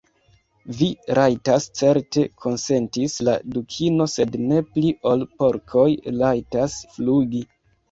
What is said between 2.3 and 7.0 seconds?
konsentis la Dukino, "sed ne pli ol porkoj rajtas